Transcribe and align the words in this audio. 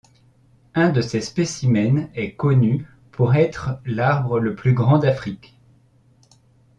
Un 0.73 0.89
de 0.89 0.99
ses 0.99 1.21
spécimens 1.21 2.09
est 2.15 2.33
connu 2.33 2.87
pour 3.11 3.35
être 3.35 3.79
l'arbre 3.85 4.39
le 4.39 4.55
plus 4.55 4.73
grand 4.73 4.97
d'Afrique. 4.97 5.59